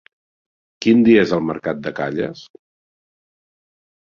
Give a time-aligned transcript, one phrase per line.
[0.85, 2.43] Quin dia és el mercat de Calles?